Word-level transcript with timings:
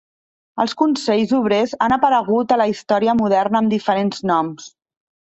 Els 0.61 0.71
consells 0.77 1.33
obrers 1.39 1.75
han 1.87 1.93
aparegut 1.97 2.53
a 2.55 2.57
la 2.61 2.67
història 2.71 3.15
moderna 3.19 3.61
amb 3.61 3.73
diferents 3.75 4.23
noms. 4.31 4.67